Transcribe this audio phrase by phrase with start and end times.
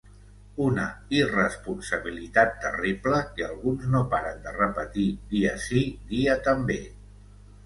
[0.67, 0.85] Una
[1.17, 5.85] irresponsabilitat terrible que alguns no paren de repetir dia sí,
[6.17, 6.81] dia també.